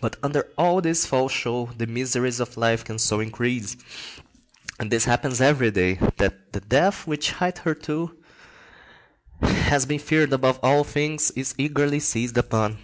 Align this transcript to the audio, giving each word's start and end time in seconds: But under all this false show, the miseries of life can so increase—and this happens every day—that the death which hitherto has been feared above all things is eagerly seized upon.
But 0.00 0.16
under 0.24 0.48
all 0.58 0.80
this 0.80 1.06
false 1.06 1.30
show, 1.32 1.70
the 1.78 1.86
miseries 1.86 2.40
of 2.40 2.56
life 2.56 2.84
can 2.84 2.98
so 2.98 3.20
increase—and 3.20 4.90
this 4.90 5.04
happens 5.04 5.40
every 5.40 5.70
day—that 5.70 6.52
the 6.52 6.60
death 6.60 7.06
which 7.06 7.34
hitherto 7.34 8.10
has 9.40 9.86
been 9.86 10.00
feared 10.00 10.32
above 10.32 10.58
all 10.64 10.82
things 10.82 11.30
is 11.36 11.54
eagerly 11.58 12.00
seized 12.00 12.38
upon. 12.38 12.78